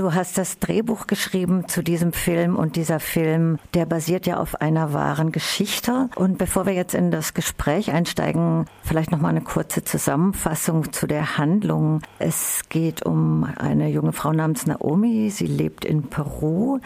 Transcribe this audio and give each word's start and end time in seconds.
Du 0.00 0.14
hast 0.14 0.38
das 0.38 0.58
Drehbuch 0.58 1.06
geschrieben 1.06 1.68
zu 1.68 1.82
diesem 1.82 2.14
Film 2.14 2.56
und 2.56 2.76
dieser 2.76 3.00
Film, 3.00 3.58
der 3.74 3.84
basiert 3.84 4.26
ja 4.26 4.38
auf 4.38 4.62
einer 4.62 4.94
wahren 4.94 5.30
Geschichte. 5.30 6.08
Und 6.16 6.38
bevor 6.38 6.64
wir 6.64 6.72
jetzt 6.72 6.94
in 6.94 7.10
das 7.10 7.34
Gespräch 7.34 7.90
einsteigen, 7.90 8.64
vielleicht 8.82 9.10
noch 9.10 9.20
mal 9.20 9.28
eine 9.28 9.42
kurze 9.42 9.84
Zusammenfassung 9.84 10.90
zu 10.94 11.06
der 11.06 11.36
Handlung. 11.36 12.00
Es 12.18 12.62
geht 12.70 13.04
um 13.04 13.46
eine 13.58 13.90
junge 13.90 14.12
Frau 14.12 14.32
namens 14.32 14.64
Naomi. 14.64 15.28
Sie 15.28 15.46
lebt 15.46 15.84
in 15.84 16.04
Peru 16.04 16.78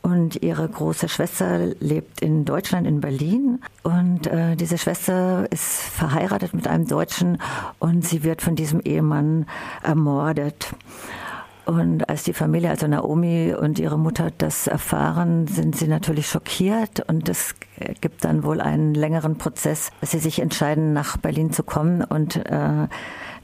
und 0.00 0.42
ihre 0.42 0.66
große 0.66 1.10
Schwester 1.10 1.66
lebt 1.80 2.22
in 2.22 2.46
Deutschland, 2.46 2.86
in 2.86 3.02
Berlin. 3.02 3.60
Und 3.82 4.26
äh, 4.26 4.56
diese 4.56 4.78
Schwester 4.78 5.46
ist 5.52 5.82
verheiratet 5.82 6.54
mit 6.54 6.66
einem 6.66 6.86
Deutschen 6.86 7.36
und 7.78 8.06
sie 8.06 8.24
wird 8.24 8.40
von 8.40 8.56
diesem 8.56 8.80
Ehemann 8.80 9.44
ermordet. 9.82 10.74
Und 11.66 12.08
als 12.08 12.24
die 12.24 12.34
Familie, 12.34 12.70
also 12.70 12.86
Naomi 12.86 13.54
und 13.58 13.78
ihre 13.78 13.98
Mutter 13.98 14.30
das 14.36 14.66
erfahren, 14.66 15.46
sind 15.46 15.76
sie 15.76 15.88
natürlich 15.88 16.28
schockiert. 16.28 17.00
Und 17.08 17.28
es 17.28 17.54
gibt 18.00 18.24
dann 18.24 18.44
wohl 18.44 18.60
einen 18.60 18.94
längeren 18.94 19.38
Prozess, 19.38 19.90
dass 20.00 20.12
sie 20.12 20.18
sich 20.18 20.40
entscheiden, 20.40 20.92
nach 20.92 21.16
Berlin 21.16 21.52
zu 21.52 21.62
kommen 21.62 22.04
und 22.04 22.36
äh, 22.36 22.88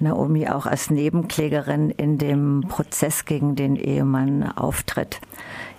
Naomi 0.01 0.48
auch 0.48 0.66
als 0.66 0.91
Nebenklägerin 0.91 1.91
in 1.91 2.19
dem 2.19 2.65
Prozess 2.69 3.24
gegen 3.24 3.55
den 3.55 3.77
Ehemann 3.77 4.51
auftritt. 4.57 5.21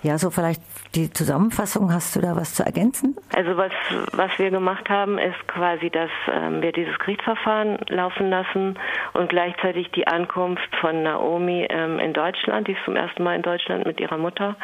Ja, 0.02 0.18
so 0.18 0.30
vielleicht 0.30 0.62
die 0.94 1.10
Zusammenfassung. 1.10 1.92
Hast 1.92 2.16
du 2.16 2.20
da 2.20 2.36
was 2.36 2.54
zu 2.54 2.64
ergänzen? 2.64 3.16
Also 3.34 3.56
was, 3.56 3.72
was 4.12 4.30
wir 4.38 4.50
gemacht 4.50 4.88
haben, 4.88 5.18
ist 5.18 5.46
quasi, 5.48 5.90
dass 5.90 6.10
ähm, 6.30 6.62
wir 6.62 6.72
dieses 6.72 6.98
Gerichtsverfahren 6.98 7.78
laufen 7.88 8.28
lassen 8.28 8.78
und 9.12 9.28
gleichzeitig 9.28 9.90
die 9.92 10.06
Ankunft 10.06 10.68
von 10.80 11.02
Naomi 11.02 11.66
ähm, 11.70 11.98
in 11.98 12.12
Deutschland. 12.12 12.68
Die 12.68 12.72
ist 12.72 12.84
zum 12.84 12.96
ersten 12.96 13.22
Mal 13.22 13.36
in 13.36 13.42
Deutschland 13.42 13.86
mit 13.86 14.00
ihrer 14.00 14.18
Mutter 14.18 14.56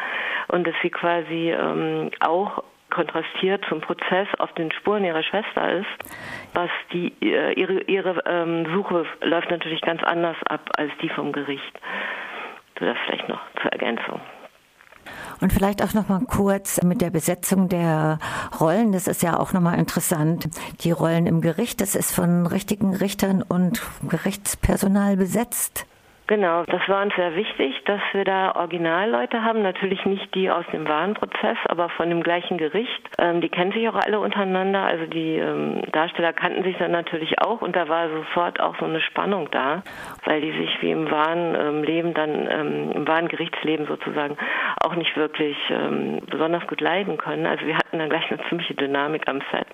und 0.47 0.67
dass 0.67 0.75
sie 0.81 0.89
quasi 0.89 1.51
ähm, 1.51 2.11
auch 2.19 2.63
kontrastiert 2.99 3.63
zum 3.69 3.79
Prozess 3.79 4.27
auf 4.39 4.51
den 4.55 4.73
Spuren 4.73 5.05
ihrer 5.05 5.23
Schwester 5.23 5.71
ist, 5.71 5.87
was 6.53 6.69
die 6.91 7.13
äh, 7.21 7.53
ihre 7.53 7.79
ihre 7.83 8.21
ähm, 8.25 8.65
Suche 8.73 9.05
läuft 9.21 9.49
natürlich 9.49 9.79
ganz 9.79 10.03
anders 10.03 10.35
ab 10.49 10.69
als 10.75 10.91
die 11.01 11.07
vom 11.07 11.31
Gericht. 11.31 11.79
Das 12.75 12.97
vielleicht 13.05 13.29
noch 13.29 13.39
zur 13.61 13.71
Ergänzung. 13.71 14.19
Und 15.39 15.53
vielleicht 15.53 15.81
auch 15.81 15.93
noch 15.93 16.09
mal 16.09 16.19
kurz 16.27 16.83
mit 16.83 16.99
der 16.99 17.09
Besetzung 17.09 17.69
der 17.69 18.19
Rollen. 18.59 18.91
Das 18.91 19.07
ist 19.07 19.23
ja 19.23 19.39
auch 19.39 19.53
noch 19.53 19.61
mal 19.61 19.79
interessant. 19.79 20.49
Die 20.81 20.91
Rollen 20.91 21.25
im 21.25 21.39
Gericht, 21.39 21.79
das 21.79 21.95
ist 21.95 22.13
von 22.13 22.45
richtigen 22.47 22.93
Richtern 22.93 23.41
und 23.41 23.81
Gerichtspersonal 24.09 25.15
besetzt. 25.15 25.85
Genau, 26.29 26.63
das 26.65 26.87
war 26.87 27.01
uns 27.01 27.15
sehr 27.15 27.35
wichtig, 27.35 27.73
dass 27.85 28.01
wir 28.11 28.23
da 28.23 28.55
Originalleute 28.55 29.43
haben. 29.43 29.63
Natürlich 29.63 30.05
nicht 30.05 30.35
die 30.35 30.51
aus 30.51 30.63
dem 30.71 30.87
Warenprozess, 30.87 31.57
aber 31.65 31.89
von 31.89 32.07
dem 32.07 32.21
gleichen 32.21 32.59
Gericht. 32.59 33.01
Ähm, 33.17 33.41
die 33.41 33.49
kennen 33.49 33.71
sich 33.71 33.89
auch 33.89 33.95
alle 33.95 34.19
untereinander. 34.19 34.83
Also 34.83 35.07
die 35.07 35.37
ähm, 35.37 35.81
Darsteller 35.91 36.31
kannten 36.31 36.61
sich 36.61 36.77
dann 36.77 36.91
natürlich 36.91 37.41
auch 37.41 37.63
und 37.63 37.75
da 37.75 37.89
war 37.89 38.09
sofort 38.09 38.59
auch 38.59 38.77
so 38.77 38.85
eine 38.85 39.01
Spannung 39.01 39.49
da, 39.49 39.81
weil 40.25 40.39
die 40.41 40.51
sich 40.51 40.69
wie 40.83 40.91
im 40.91 41.09
wahren 41.09 41.55
ähm, 41.59 41.83
Leben 41.83 42.13
dann, 42.13 42.47
ähm, 42.47 42.91
im 42.91 43.07
wahren 43.07 43.27
Gerichtsleben 43.27 43.87
sozusagen 43.87 44.37
auch 44.83 44.93
nicht 44.93 45.17
wirklich 45.17 45.57
ähm, 45.71 46.19
besonders 46.29 46.67
gut 46.67 46.79
leiden 46.79 47.17
können. 47.17 47.47
Also 47.47 47.65
wir 47.65 47.75
hatten 47.75 47.97
dann 47.97 48.09
gleich 48.09 48.29
eine 48.29 48.39
ziemliche 48.49 48.75
Dynamik 48.75 49.27
am 49.27 49.41
Set. 49.51 49.65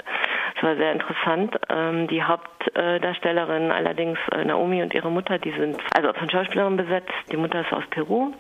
War 0.66 0.78
sehr 0.78 0.94
interessant. 0.94 1.56
Ähm, 1.70 2.08
die 2.08 2.24
Hauptdarstellerin 2.24 3.70
allerdings, 3.70 4.18
äh, 4.32 4.44
Naomi 4.44 4.82
und 4.82 4.96
ihre 4.96 5.12
Mutter, 5.12 5.38
die 5.38 5.52
sind 5.52 5.78
also 5.96 6.12
von 6.14 6.28
Schauspielerin 6.28 6.76
besetzt. 6.76 7.12
Die 7.32 7.38
Mutter 7.38 7.62
ist 7.62 7.72
aus 7.72 7.84
Peru. 7.92 8.34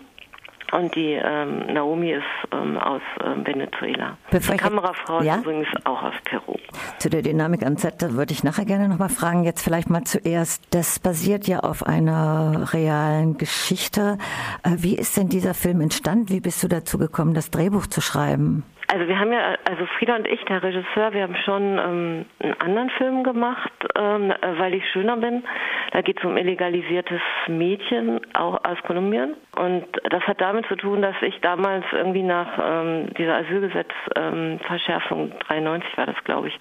Und 0.72 0.96
die 0.96 1.12
ähm, 1.12 1.72
Naomi 1.72 2.14
ist 2.14 2.24
ähm, 2.52 2.80
aus 2.80 3.04
ähm, 3.24 3.46
Venezuela. 3.46 4.18
Bevor 4.32 4.56
die 4.56 4.60
Kamerafrau 4.60 5.22
ja? 5.22 5.36
ist 5.36 5.42
übrigens 5.42 5.68
auch 5.84 6.02
aus 6.02 6.16
Peru. 6.24 6.56
Zu 6.98 7.12
der 7.12 7.22
Dynamik 7.22 7.64
am 7.64 7.78
Set 7.78 8.02
würde 8.02 8.34
ich 8.34 8.44
nachher 8.44 8.66
gerne 8.66 8.90
nochmal 8.90 9.10
fragen. 9.10 9.44
Jetzt 9.44 9.62
vielleicht 9.62 9.92
mal 9.92 10.04
zuerst. 10.04 10.64
Das 10.74 10.98
basiert 10.98 11.48
ja 11.48 11.60
auf 11.60 11.86
einer 11.86 12.74
realen 12.74 13.38
Geschichte. 13.38 14.18
Äh, 14.64 14.72
wie 14.78 14.98
ist 14.98 15.16
denn 15.16 15.30
dieser 15.30 15.54
Film 15.54 15.80
entstanden? 15.80 16.30
Wie 16.30 16.42
bist 16.42 16.64
du 16.64 16.68
dazu 16.68 16.98
gekommen, 16.98 17.36
das 17.36 17.52
Drehbuch 17.52 17.86
zu 17.86 18.02
schreiben? 18.02 18.64
Also 18.88 19.08
wir 19.08 19.20
haben 19.20 19.34
ja, 19.34 19.56
also 19.68 19.86
Frieda 19.98 20.16
und 20.16 20.28
ich, 20.28 20.44
der 20.46 20.62
Regisseur, 20.62 21.14
wir 21.14 21.24
haben 21.24 21.36
schon 21.44 21.80
ähm, 21.80 22.26
einen 22.40 22.62
anderen 22.62 22.90
Film 22.92 23.24
gemacht, 23.24 23.72
ähm, 23.96 24.32
weil 24.58 24.76
ich 24.76 24.88
schöner 24.92 25.18
bin. 25.18 25.44
Da 25.92 26.02
geht 26.02 26.20
es 26.20 26.26
um 26.26 26.38
illegalisiertes 26.38 27.22
Mädchen 27.48 28.22
auch 28.34 28.64
aus 28.64 28.78
Kolumbien. 28.86 29.34
Und 29.58 29.86
das 30.10 30.24
hat 30.24 30.40
damit 30.40 30.68
zu 30.68 30.76
tun, 30.76 31.02
dass 31.02 31.16
ich 31.22 31.40
damals 31.42 31.86
irgendwie 31.92 32.24
nach 32.24 32.60
ähm, 32.62 33.14
dieser 33.18 33.38
Asylgesetzverschärfung 33.38 35.32
ähm, 35.32 35.40
93 35.48 35.98
war 35.98 36.06
das, 36.06 36.24
glaube 36.24 36.50
ich, 36.50 36.60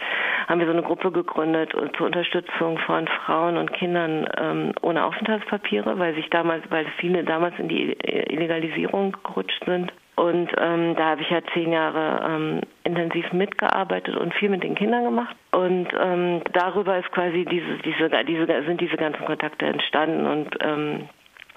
haben 0.48 0.60
wir 0.60 0.66
so 0.66 0.72
eine 0.72 0.82
Gruppe 0.82 1.10
gegründet 1.10 1.72
zur 1.96 2.06
Unterstützung 2.06 2.78
von 2.78 3.06
Frauen 3.06 3.56
und 3.56 3.72
Kindern 3.72 4.26
ähm, 4.38 4.72
ohne 4.82 5.04
Aufenthaltspapiere, 5.04 5.98
weil 5.98 6.14
sich 6.14 6.30
damals, 6.30 6.62
weil 6.70 6.86
viele 6.98 7.24
damals 7.24 7.58
in 7.58 7.68
die 7.68 7.92
Illegalisierung 7.92 9.16
gerutscht 9.24 9.62
sind. 9.66 9.92
Und 10.16 10.48
ähm, 10.58 10.94
da 10.97 11.06
habe 11.06 11.22
ich 11.22 11.30
ja 11.30 11.41
zehn 11.52 11.72
Jahre 11.72 12.25
ähm, 12.25 12.60
intensiv 12.84 13.32
mitgearbeitet 13.32 14.16
und 14.16 14.32
viel 14.34 14.48
mit 14.48 14.62
den 14.62 14.76
Kindern 14.76 15.04
gemacht. 15.04 15.34
Und 15.50 15.88
ähm, 16.00 16.42
darüber 16.52 16.98
ist 16.98 17.10
quasi 17.10 17.44
diese, 17.44 17.78
diese, 17.84 18.08
diese, 18.24 18.47
sind 18.64 18.80
diese 18.80 18.97
ganzen 18.97 19.24
Kontakte 19.24 19.66
entstanden. 19.66 20.26
Und 20.26 20.56
ähm, 20.60 21.08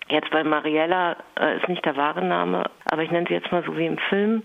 jetzt 0.10 0.32
bei 0.32 0.44
Mariella 0.44 1.18
äh, 1.40 1.58
ist 1.58 1.70
nicht 1.70 1.86
der 1.86 1.98
wahre 1.98 2.26
Name, 2.26 2.64
aber 2.86 3.04
ich 3.04 3.12
nenne 3.12 3.28
sie 3.28 3.36
jetzt 3.36 3.52
mal 3.52 3.64
so 3.64 3.78
wie 3.78 3.86
im 3.86 4.00
Film. 4.10 4.42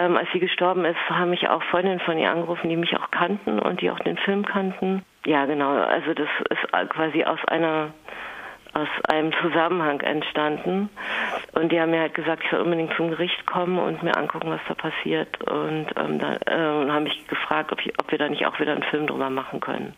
Ähm, 0.00 0.16
als 0.16 0.28
sie 0.32 0.38
gestorben 0.38 0.84
ist, 0.84 0.98
haben 1.08 1.30
mich 1.30 1.48
auch 1.48 1.62
Freundinnen 1.64 2.00
von 2.00 2.18
ihr 2.18 2.30
angerufen, 2.30 2.68
die 2.68 2.76
mich 2.76 2.96
auch 2.96 3.10
kannten 3.10 3.58
und 3.58 3.80
die 3.80 3.90
auch 3.90 3.98
den 3.98 4.16
Film 4.18 4.44
kannten. 4.44 5.04
Ja, 5.26 5.46
genau. 5.46 5.70
Also 5.72 6.14
das 6.14 6.28
ist 6.50 6.90
quasi 6.90 7.24
aus 7.24 7.44
einer 7.46 7.92
aus 8.72 8.88
einem 9.08 9.32
Zusammenhang 9.40 10.00
entstanden. 10.00 10.88
Und 11.52 11.72
die 11.72 11.80
haben 11.80 11.90
mir 11.90 12.00
halt 12.00 12.14
gesagt, 12.14 12.44
ich 12.44 12.50
soll 12.50 12.60
unbedingt 12.60 12.94
zum 12.94 13.10
Gericht 13.10 13.46
kommen 13.46 13.78
und 13.78 14.02
mir 14.02 14.16
angucken, 14.16 14.50
was 14.50 14.60
da 14.68 14.74
passiert. 14.74 15.42
Und 15.50 15.86
ähm, 15.96 16.18
da, 16.18 16.36
äh, 16.46 16.90
haben 16.90 17.04
mich 17.04 17.26
gefragt, 17.26 17.72
ob, 17.72 17.80
ich, 17.80 17.92
ob 18.00 18.10
wir 18.10 18.18
da 18.18 18.28
nicht 18.28 18.46
auch 18.46 18.58
wieder 18.60 18.72
einen 18.72 18.84
Film 18.84 19.06
drüber 19.06 19.30
machen 19.30 19.60
können. 19.60 19.94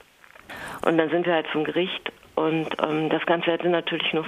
Und 0.85 0.99
dann 0.99 1.11
sind 1.11 1.27
wir 1.27 1.35
halt 1.35 1.47
zum 1.53 1.65
Gericht 1.65 2.13
und 2.35 2.69
ähm, 2.83 3.11
das 3.11 3.25
Ganze 3.27 3.51
hätte 3.51 3.69
natürlich 3.69 4.11
nur 4.15 4.25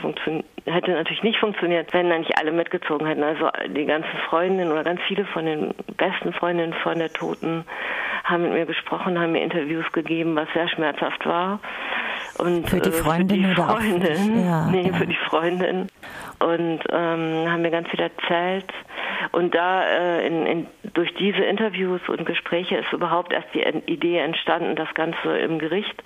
hätte 0.66 0.90
natürlich 0.90 1.22
nicht 1.22 1.38
funktioniert, 1.38 1.92
wenn 1.94 2.10
da 2.10 2.18
nicht 2.18 2.38
alle 2.38 2.52
mitgezogen 2.52 3.06
hätten. 3.06 3.22
Also 3.22 3.48
die 3.68 3.86
ganzen 3.86 4.16
Freundinnen 4.28 4.70
oder 4.70 4.84
ganz 4.84 5.00
viele 5.08 5.24
von 5.24 5.46
den 5.46 5.74
besten 5.96 6.34
Freundinnen 6.34 6.74
von 6.74 6.98
der 6.98 7.12
Toten 7.12 7.64
haben 8.24 8.42
mit 8.42 8.52
mir 8.52 8.66
gesprochen, 8.66 9.18
haben 9.18 9.32
mir 9.32 9.42
Interviews 9.42 9.90
gegeben, 9.92 10.36
was 10.36 10.48
sehr 10.52 10.68
schmerzhaft 10.68 11.24
war. 11.26 11.60
Und, 12.38 12.68
für 12.68 12.80
die 12.80 12.90
Freundin, 12.90 13.44
äh, 13.44 13.48
für 13.48 13.54
die 13.54 13.62
Freundin 13.62 14.32
oder? 14.32 14.44
Ja, 14.44 14.66
nee, 14.70 14.88
ja. 14.88 14.92
für 14.92 15.06
die 15.06 15.18
Freundin. 15.28 15.88
Und 16.40 16.80
ähm, 16.90 17.50
haben 17.50 17.62
mir 17.62 17.70
ganz 17.70 17.88
viel 17.88 18.00
erzählt. 18.00 18.72
Und 19.32 19.54
da 19.54 19.84
äh, 19.84 20.26
in, 20.26 20.46
in, 20.46 20.66
durch 20.92 21.14
diese 21.14 21.42
Interviews 21.42 22.00
und 22.08 22.26
Gespräche 22.26 22.76
ist 22.76 22.92
überhaupt 22.92 23.32
erst 23.32 23.48
die 23.54 23.62
Idee 23.90 24.18
entstanden, 24.18 24.76
das 24.76 24.92
Ganze 24.94 25.38
im 25.38 25.58
Gericht 25.58 26.02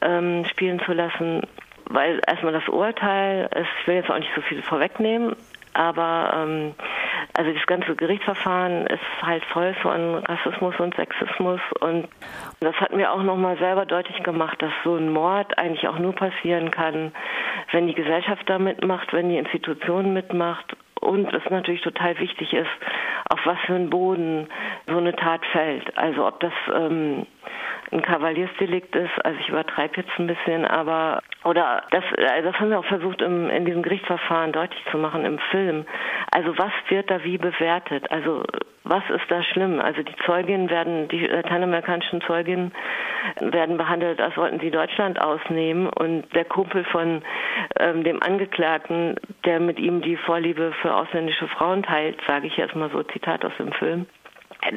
ähm, 0.00 0.44
spielen 0.46 0.80
zu 0.80 0.92
lassen, 0.92 1.42
weil 1.88 2.20
erstmal 2.26 2.52
das 2.52 2.68
Urteil, 2.68 3.48
ist, 3.54 3.68
ich 3.80 3.86
will 3.86 3.96
jetzt 3.96 4.10
auch 4.10 4.18
nicht 4.18 4.32
so 4.34 4.42
viel 4.42 4.62
vorwegnehmen, 4.62 5.36
aber 5.74 6.32
ähm, 6.34 6.74
also 7.36 7.52
das 7.52 7.66
ganze 7.66 7.94
Gerichtsverfahren 7.94 8.86
ist 8.86 9.02
halt 9.20 9.44
voll 9.44 9.74
von 9.82 10.24
Rassismus 10.24 10.74
und 10.78 10.96
Sexismus 10.96 11.60
und 11.80 12.08
das 12.60 12.74
hat 12.76 12.94
mir 12.94 13.12
auch 13.12 13.22
nochmal 13.22 13.58
selber 13.58 13.84
deutlich 13.84 14.22
gemacht, 14.22 14.60
dass 14.62 14.72
so 14.84 14.96
ein 14.96 15.12
Mord 15.12 15.58
eigentlich 15.58 15.86
auch 15.86 15.98
nur 15.98 16.14
passieren 16.14 16.70
kann, 16.70 17.12
wenn 17.72 17.88
die 17.88 17.94
Gesellschaft 17.94 18.48
da 18.48 18.58
mitmacht, 18.58 19.12
wenn 19.12 19.28
die 19.28 19.36
Institution 19.36 20.14
mitmacht 20.14 20.76
und 21.00 21.30
es 21.34 21.42
natürlich 21.50 21.82
total 21.82 22.18
wichtig 22.18 22.54
ist, 22.54 22.70
auf 23.28 23.40
was 23.44 23.58
für 23.66 23.74
einen 23.74 23.90
Boden 23.90 24.48
so 24.86 24.96
eine 24.96 25.14
Tat 25.14 25.44
fällt. 25.52 25.96
Also 25.98 26.26
ob 26.26 26.40
das 26.40 26.54
ähm, 26.74 27.26
ein 27.92 28.02
Kavaliersdelikt 28.02 28.94
ist. 28.96 29.24
Also 29.24 29.38
ich 29.40 29.48
übertreibe 29.48 29.96
jetzt 29.96 30.10
ein 30.18 30.26
bisschen, 30.26 30.64
aber 30.64 31.22
oder 31.44 31.82
das, 31.90 32.04
also 32.16 32.50
das 32.50 32.60
haben 32.60 32.70
wir 32.70 32.78
auch 32.78 32.86
versucht 32.86 33.22
im, 33.22 33.48
in 33.50 33.64
diesem 33.64 33.82
Gerichtsverfahren 33.82 34.52
deutlich 34.52 34.82
zu 34.90 34.98
machen 34.98 35.24
im 35.24 35.38
Film. 35.50 35.86
Also 36.32 36.56
was 36.58 36.72
wird 36.88 37.10
da 37.10 37.22
wie 37.22 37.38
bewertet? 37.38 38.10
Also 38.10 38.42
was 38.84 39.02
ist 39.10 39.28
da 39.28 39.42
schlimm? 39.42 39.80
Also 39.80 40.02
die 40.02 40.14
Zeuginnen 40.24 40.70
werden, 40.70 41.08
die 41.08 41.26
lateinamerikanischen 41.26 42.20
Zeuginnen 42.22 42.72
werden 43.40 43.76
behandelt, 43.76 44.20
als 44.20 44.36
wollten 44.36 44.60
sie 44.60 44.70
Deutschland 44.70 45.20
ausnehmen 45.20 45.88
und 45.88 46.32
der 46.34 46.44
Kumpel 46.44 46.84
von 46.84 47.22
ähm, 47.78 48.04
dem 48.04 48.22
Angeklagten, 48.22 49.16
der 49.44 49.58
mit 49.58 49.78
ihm 49.80 50.02
die 50.02 50.16
Vorliebe 50.16 50.72
für 50.80 50.94
ausländische 50.94 51.48
Frauen 51.48 51.82
teilt, 51.82 52.18
sage 52.26 52.46
ich 52.46 52.56
jetzt 52.56 52.76
mal 52.76 52.90
so, 52.90 53.02
Zitat 53.02 53.44
aus 53.44 53.56
dem 53.58 53.72
Film, 53.72 54.06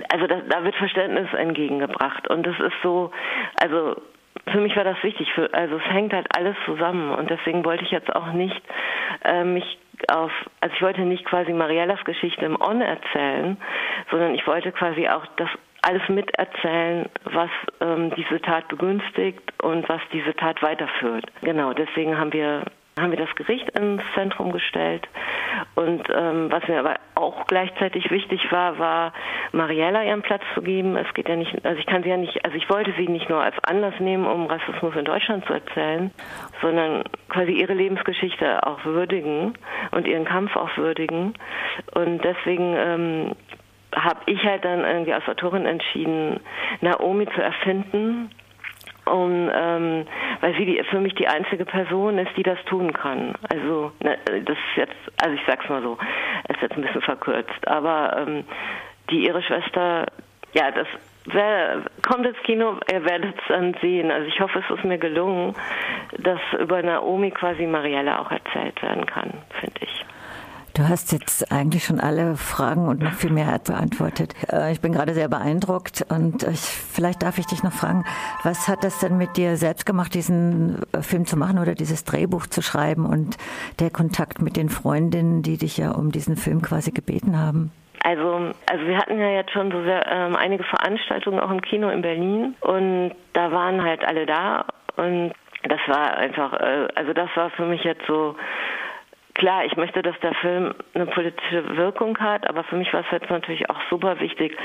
also 0.10 0.28
das, 0.28 0.42
da 0.48 0.64
wird 0.64 0.76
Verständnis 0.76 1.32
entgegengebracht 1.34 2.28
und 2.30 2.46
das 2.46 2.60
ist 2.60 2.76
so, 2.84 3.12
also 3.62 3.96
für 4.52 4.60
mich 4.60 4.76
war 4.76 4.84
das 4.84 5.02
wichtig. 5.04 5.32
Für, 5.34 5.54
also 5.54 5.78
es 5.78 5.94
hängt 5.94 6.14
halt 6.14 6.28
alles 6.36 6.56
zusammen 6.66 7.12
und 7.12 7.30
deswegen 7.30 7.66
wollte 7.66 7.84
ich 7.84 7.92
jetzt 7.92 8.14
auch 8.16 8.32
nicht 8.34 8.62
äh, 9.24 9.44
mich 9.44 9.78
auf, 10.08 10.32
also 10.62 10.76
ich 10.76 10.82
wollte 10.82 11.02
nicht 11.02 11.26
quasi 11.26 11.52
Mariellas 11.52 12.04
Geschichte 12.06 12.46
im 12.46 12.60
On 12.60 12.82
erzählen, 12.82 13.58
sondern 14.10 14.34
ich 14.34 14.46
wollte 14.48 14.72
quasi 14.72 15.08
auch 15.10 15.26
das 15.38 15.50
alles 15.82 16.08
miterzählen, 16.10 17.10
was 17.26 17.50
ähm, 17.82 18.12
diese 18.16 18.42
Tat 18.42 18.68
begünstigt 18.68 19.42
und 19.62 19.88
was 19.88 20.02
diese 20.12 20.36
Tat 20.36 20.62
weiterführt. 20.62 21.26
Genau, 21.42 21.74
deswegen 21.74 22.18
haben 22.18 22.34
wir 22.34 22.64
haben 23.02 23.12
wir 23.12 23.18
das 23.18 23.34
Gericht 23.36 23.70
ins 23.78 24.02
Zentrum 24.16 24.52
gestellt. 24.52 25.08
Und 25.76 26.04
ähm, 26.14 26.52
was 26.52 26.68
mir 26.68 26.80
aber 26.80 26.96
auch 27.16 27.48
gleichzeitig 27.48 28.12
wichtig 28.12 28.52
war, 28.52 28.80
war 28.80 29.14
Mariella 29.52 30.04
ihren 30.04 30.22
Platz 30.22 30.42
zu 30.54 30.62
geben. 30.62 30.96
Es 30.96 31.14
geht 31.14 31.28
ja 31.28 31.36
nicht, 31.36 31.66
also 31.66 31.80
ich 31.80 31.86
kann 31.86 32.04
sie 32.04 32.10
ja 32.10 32.18
nicht, 32.18 32.44
also 32.46 32.56
ich 32.56 32.70
wollte 32.70 32.94
sie 32.98 33.08
nicht 33.08 33.30
nur 33.30 33.42
als 33.42 33.56
Anlass 33.64 34.00
nehmen, 34.00 34.26
um 34.26 34.46
Rassismus 34.48 34.96
in 34.96 35.06
Deutschland 35.06 35.46
zu 35.46 35.54
erzählen, 35.54 36.12
sondern 36.62 37.04
quasi 37.30 37.52
ihre 37.52 37.74
Lebensgeschichte 37.74 38.66
auch 38.66 38.84
würdigen 38.86 39.54
und 39.92 40.08
ihren 40.08 40.26
Kampf 40.26 40.56
auch 40.56 40.76
würdigen. 40.78 41.34
Und 41.94 42.24
deswegen 42.24 42.76
ähm, 42.78 43.36
habe 43.96 44.20
ich 44.28 44.44
halt 44.44 44.66
dann 44.66 44.82
irgendwie 44.82 45.14
als 45.14 45.28
Autorin 45.28 45.66
entschieden, 45.66 46.40
Naomi 46.82 47.28
zu 47.28 47.42
erfinden 47.42 48.30
um, 49.10 49.50
ähm, 49.54 50.06
weil 50.42 50.56
sie 50.56 50.66
die, 50.66 50.84
für 50.90 51.00
mich 51.00 51.16
die 51.16 51.28
einzige 51.28 51.66
Person 51.66 52.18
ist, 52.18 52.36
die 52.38 52.44
das 52.44 52.64
tun 52.66 52.94
kann. 52.94 53.36
Also 53.50 53.92
ne, 54.02 54.18
das 54.26 54.58
ist 54.58 54.78
jetzt, 54.78 54.96
also 55.22 55.36
ich 55.36 55.42
sag's 55.46 55.68
mal 55.70 55.82
so, 55.82 55.98
ist 56.48 56.62
jetzt 56.62 56.76
ein 56.76 56.82
bisschen 56.82 57.02
verkürzt, 57.02 57.68
aber 57.68 58.18
ähm, 58.18 58.44
die 59.10 59.26
ihre 59.26 59.42
Schwester, 59.42 60.06
ja, 60.54 60.72
das 60.72 60.88
wer, 61.26 61.84
kommt 62.08 62.26
ins 62.26 62.38
Kino, 62.44 62.78
ihr 62.92 63.06
werdet 63.06 63.36
es 63.36 63.48
dann 63.48 63.76
sehen. 63.82 64.12
Also 64.12 64.28
ich 64.28 64.40
hoffe, 64.40 64.60
es 64.60 64.78
ist 64.78 64.84
mir 64.84 64.98
gelungen, 64.98 65.56
dass 66.18 66.40
über 66.60 66.82
Naomi 66.82 67.32
quasi 67.32 67.66
Marielle 67.66 68.20
auch 68.20 68.32
erzählt 68.32 68.82
werden 68.82 69.06
kann, 69.06 69.32
finde 69.60 69.82
ich. 69.82 70.06
Du 70.74 70.88
hast 70.88 71.12
jetzt 71.12 71.52
eigentlich 71.52 71.84
schon 71.84 72.00
alle 72.00 72.36
Fragen 72.36 72.88
und 72.88 73.02
noch 73.02 73.14
viel 73.14 73.32
mehr 73.32 73.60
beantwortet. 73.66 74.34
Äh, 74.52 74.72
ich 74.72 74.82
bin 74.82 74.94
gerade 74.94 75.14
sehr 75.14 75.28
beeindruckt 75.28 76.06
und 76.10 76.44
ich, 76.44 76.60
vielleicht 76.60 77.24
darf 77.24 77.38
ich 77.38 77.48
dich 77.48 77.64
noch 77.64 77.72
fragen, 77.72 78.06
was 78.44 78.68
hat 78.68 78.84
das 78.84 79.00
denn 79.00 79.18
mit 79.18 79.38
dir 79.38 79.58
selbst 79.58 79.86
gemacht, 79.86 80.14
diesen 80.14 80.82
äh, 80.94 81.02
Film 81.02 81.26
zu 81.26 81.38
machen 81.38 81.60
oder 81.60 81.76
dieses 81.76 82.04
Drehbuch 82.06 82.48
zu 82.48 82.62
schreiben 82.62 83.06
und 83.06 83.38
der 83.80 83.90
Kontakt 83.90 84.42
mit 84.42 84.58
den 84.58 84.70
Freundinnen, 84.70 85.42
die 85.42 85.58
dich 85.58 85.78
ja 85.78 85.92
um 85.92 86.12
diesen 86.12 86.36
Film 86.36 86.62
quasi 86.62 86.92
gebeten 86.92 87.38
haben? 87.38 87.72
Also, 88.04 88.52
also 88.70 88.86
wir 88.86 88.98
hatten 88.98 89.20
ja 89.20 89.30
jetzt 89.30 89.52
schon 89.52 89.72
so 89.72 89.84
sehr, 89.84 90.06
ähm, 90.08 90.36
einige 90.36 90.64
Veranstaltungen 90.64 91.40
auch 91.40 91.52
im 91.52 91.62
Kino 91.62 91.90
in 91.90 92.02
Berlin 92.02 92.56
und 92.62 93.14
da 93.34 93.52
waren 93.52 93.84
halt 93.84 94.06
alle 94.06 94.26
da 94.26 94.66
und 94.96 95.34
das 95.64 95.80
war 95.88 96.16
einfach, 96.18 96.54
äh, 96.54 96.88
also 96.96 97.14
das 97.14 97.30
war 97.36 97.50
für 97.52 97.66
mich 97.66 97.84
jetzt 97.84 98.06
so 98.08 98.36
klar, 99.40 99.66
ich 99.66 99.76
möchte, 99.78 100.02
dass 100.02 100.20
der 100.20 100.34
Film 100.36 100.76
eine 100.94 101.06
politische 101.06 101.78
Wirkung 101.78 102.18
hat, 102.20 102.48
aber 102.48 102.64
für 102.66 102.76
mich 102.76 102.94
war 102.94 103.00
es 103.00 103.12
jetzt 103.12 103.30
natürlich 103.30 103.70
auch 103.70 103.80
super 103.90 104.20
wichtig, 104.20 104.56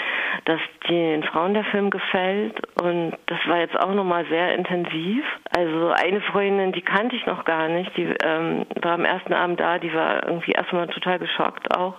dass 0.45 0.61
den 0.89 1.23
Frauen 1.23 1.55
der 1.55 1.65
Film 1.65 1.91
gefällt 1.91 2.61
und 2.83 3.17
das 3.27 3.39
war 3.47 3.61
jetzt 3.61 3.79
auch 3.79 3.95
nochmal 3.95 4.27
sehr 4.27 4.55
intensiv. 4.55 5.25
Also 5.57 5.91
eine 5.91 6.21
Freundin, 6.23 6.73
die 6.73 6.83
kannte 6.83 7.15
ich 7.15 7.25
noch 7.25 7.45
gar 7.45 7.69
nicht, 7.69 7.97
die 7.97 8.13
ähm, 8.25 8.67
war 8.83 8.93
am 8.93 9.05
ersten 9.05 9.33
Abend 9.33 9.61
da, 9.61 9.79
die 9.79 9.95
war 9.95 10.27
irgendwie 10.27 10.53
erstmal 10.53 10.89
total 10.89 11.21
geschockt 11.21 11.75
auch. 11.77 11.95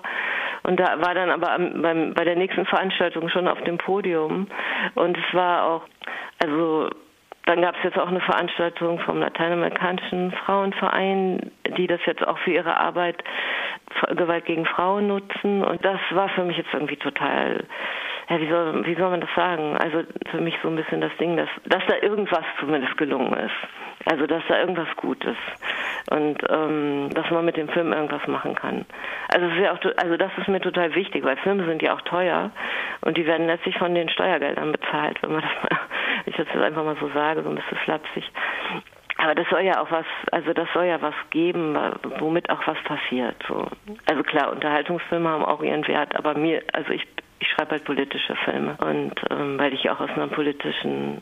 Und 0.64 0.80
da 0.80 1.00
war 1.00 1.14
dann 1.14 1.30
aber 1.30 1.54
am, 1.54 1.82
beim, 1.82 2.14
bei 2.14 2.26
der 2.26 2.36
nächsten 2.36 2.66
Veranstaltung 2.66 3.30
schon 3.30 3.48
auf 3.48 3.62
dem 3.62 3.78
Podium. 3.78 4.48
Und 4.96 5.18
es 5.18 5.34
war 5.34 5.64
auch, 5.64 5.84
also 6.44 6.90
dann 7.46 7.62
gab 7.62 7.76
es 7.78 7.84
jetzt 7.84 7.98
auch 7.98 8.08
eine 8.08 8.22
Veranstaltung 8.22 9.00
vom 9.00 9.20
Lateinamerikanischen 9.20 10.32
Frauenverein, 10.32 11.52
die 11.78 11.88
das 11.88 12.00
jetzt 12.06 12.28
auch 12.28 12.38
für 12.40 12.52
ihre 12.52 12.78
Arbeit 12.78 13.24
Gewalt 14.16 14.46
gegen 14.46 14.66
Frauen 14.66 15.08
nutzen. 15.08 15.64
Und 15.64 15.84
das 15.86 16.00
war 16.12 16.30
für 16.30 16.44
mich 16.44 16.58
jetzt 16.58 16.74
irgendwie 16.74 16.98
total, 16.98 17.64
ja, 18.30 18.42
wie 18.42 18.50
soll, 18.50 18.86
wie 18.86 18.96
soll 18.96 19.10
man 19.10 19.22
das 19.22 19.30
sagen? 19.36 19.78
Also 19.78 20.04
für 20.32 20.42
mich 20.42 20.56
so 20.62 20.70
ein 20.70 20.76
bisschen 20.76 21.02
das 21.02 21.16
Ding, 21.18 21.38
dass, 21.38 21.50
dass 21.66 21.84
da 21.88 21.96
irgendwas 22.02 22.44
zumindest 22.60 22.98
gelungen 22.98 23.34
ist. 23.34 24.10
Also 24.12 24.28
dass 24.28 24.44
da 24.48 24.60
irgendwas 24.60 24.88
gut 24.98 25.24
ist. 25.24 26.12
Und 26.12 26.38
ähm, 26.50 27.10
dass 27.14 27.30
man 27.32 27.46
mit 27.46 27.58
dem 27.58 27.70
Film 27.70 27.94
irgendwas 27.94 28.26
machen 28.28 28.56
kann. 28.56 28.86
Also, 29.34 29.48
es 29.48 29.70
auch, 29.70 29.80
also 29.98 30.18
das 30.18 30.32
ist 30.38 30.48
mir 30.48 30.62
total 30.62 30.94
wichtig, 30.94 31.24
weil 31.24 31.38
Filme 31.38 31.66
sind 31.66 31.82
ja 31.82 31.96
auch 31.96 32.02
teuer 32.02 32.52
und 33.02 33.18
die 33.18 33.26
werden 33.26 33.48
letztlich 33.48 33.78
von 33.78 33.96
den 33.96 34.10
Steuergeldern 34.10 34.72
bezahlt, 34.72 35.22
wenn 35.24 35.32
man 35.32 35.42
das 35.42 35.52
mal 35.64 35.75
ich 36.26 36.38
jetzt 36.38 36.52
einfach 36.56 36.84
mal 36.84 36.98
so 37.00 37.10
sage, 37.10 37.44
so 37.44 37.50
ein 37.50 37.56
bisschen 37.56 37.78
flapsig. 37.78 38.24
Aber 39.18 39.34
das 39.34 39.48
soll 39.50 39.62
ja 39.62 39.82
auch 39.82 39.90
was, 39.92 40.06
also 40.32 40.54
das 40.54 40.68
soll 40.74 40.86
ja 40.86 41.02
was 41.02 41.16
geben, 41.30 41.78
womit 42.20 42.50
auch 42.50 42.66
was 42.68 42.78
passiert. 42.84 43.36
So. 43.48 43.66
Also 44.08 44.24
klar, 44.24 44.52
Unterhaltungsfilme 44.52 45.30
haben 45.30 45.46
auch 45.46 45.64
ihren 45.64 45.88
Wert, 45.88 46.16
aber 46.16 46.36
mir, 46.38 46.62
also 46.74 46.92
ich, 46.92 47.08
ich 47.40 47.48
schreibe 47.48 47.72
halt 47.72 47.86
politische 47.86 48.36
Filme 48.44 48.76
und 48.80 49.14
ähm, 49.30 49.58
weil 49.58 49.74
ich 49.74 49.90
auch 49.90 50.00
aus 50.00 50.10
einer 50.12 50.28
politischen 50.28 51.22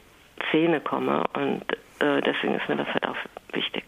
Szene 0.49 0.81
komme 0.81 1.23
und 1.33 1.63
äh, 1.99 2.21
deswegen 2.21 2.55
ist 2.55 2.67
mir 2.67 2.77
das 2.77 2.87
halt 2.87 3.07
auch 3.07 3.15
wichtig. 3.53 3.83